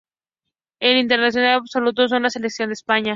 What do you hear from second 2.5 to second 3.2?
de España.